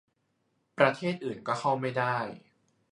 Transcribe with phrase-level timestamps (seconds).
[0.77, 2.17] ประเทศอื่นก็เข้าไม่ได้